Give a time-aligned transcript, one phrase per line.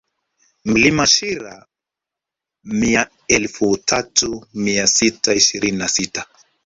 [0.75, 1.51] Mlima Shira
[2.79, 3.03] mita
[3.37, 6.25] elfu tatu mia sita ishirini na sita